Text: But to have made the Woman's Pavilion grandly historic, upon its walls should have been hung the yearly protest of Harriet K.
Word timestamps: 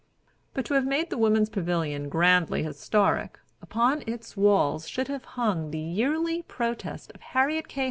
But 0.55 0.65
to 0.65 0.73
have 0.73 0.83
made 0.87 1.11
the 1.11 1.17
Woman's 1.19 1.51
Pavilion 1.51 2.09
grandly 2.09 2.63
historic, 2.63 3.37
upon 3.61 4.01
its 4.07 4.35
walls 4.35 4.89
should 4.89 5.09
have 5.09 5.21
been 5.21 5.29
hung 5.33 5.69
the 5.69 5.77
yearly 5.77 6.41
protest 6.41 7.11
of 7.13 7.21
Harriet 7.21 7.67
K. 7.67 7.79